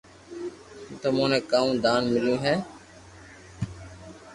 [1.01, 2.55] تمو ني ڪاو دان مليو ھي